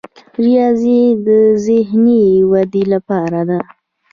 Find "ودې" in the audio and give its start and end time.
2.51-2.83